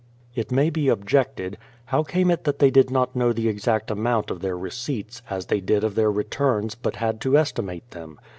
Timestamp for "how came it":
1.85-2.43